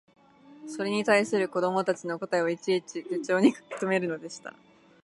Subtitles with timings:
[0.67, 4.55] それに対する子供たちの答えをいちいち手帖に書きとめるのでした